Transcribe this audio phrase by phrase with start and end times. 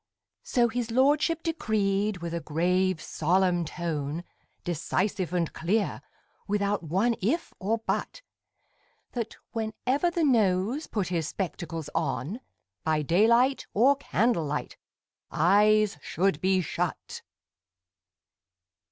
[0.41, 4.23] So his lordship decreed with a grave solemn tone,
[4.63, 6.01] Decisive and clear,
[6.47, 8.23] without one if or but
[9.11, 12.41] That, whenever the Nose put his spectacles on,
[12.83, 14.75] By daylight or candlelight
[15.29, 17.21] Eyes should be shut!